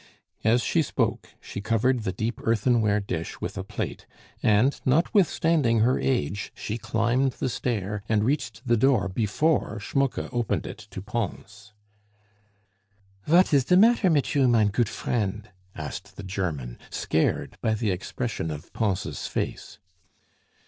As 0.43 0.63
she 0.63 0.81
spoke 0.81 1.27
she 1.39 1.61
covered 1.61 1.99
the 1.99 2.11
deep 2.11 2.39
earthenware 2.43 2.99
dish 2.99 3.39
with 3.39 3.55
a 3.55 3.63
plate; 3.63 4.07
and, 4.41 4.81
notwithstanding 4.83 5.81
her 5.81 5.99
age, 5.99 6.51
she 6.55 6.79
climbed 6.79 7.33
the 7.33 7.49
stair 7.49 8.01
and 8.09 8.23
reached 8.23 8.67
the 8.67 8.75
door 8.77 9.07
before 9.07 9.79
Schmucke 9.79 10.27
opened 10.33 10.65
it 10.65 10.87
to 10.89 11.03
Pons. 11.03 11.73
"Vat 13.27 13.53
is 13.53 13.63
de 13.65 13.77
matter 13.77 14.09
mit 14.09 14.33
you, 14.33 14.47
mein 14.47 14.69
goot 14.69 14.89
friend?" 14.89 15.51
asked 15.75 16.15
the 16.15 16.23
German, 16.23 16.79
scared 16.89 17.59
by 17.61 17.75
the 17.75 17.91
expression 17.91 18.49
of 18.49 18.73
Pons' 18.73 19.27
face. 19.27 19.77